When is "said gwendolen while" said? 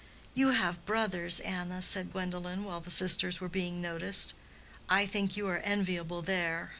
1.83-2.79